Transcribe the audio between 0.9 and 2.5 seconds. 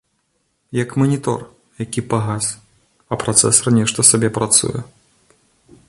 манітор, які пагас,